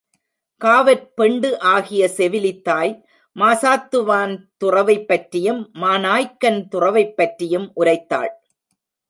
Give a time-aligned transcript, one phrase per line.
[0.57, 3.03] காவற் பெண்டு ஆகிய செவிலித்தாய்
[3.35, 8.41] மாசாத்துவான் துறவைப் பற்றியும், மாநாய்கன் துறவைப்பற்றியும் உரைத் தாள்.